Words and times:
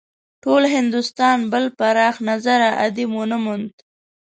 ټول 0.43 0.63
هندوستان 0.75 1.37
بل 1.51 1.65
پراخ 1.79 2.15
نظره 2.29 2.69
ادیب 2.85 3.09
ونه 3.17 3.37
موند. 3.45 3.73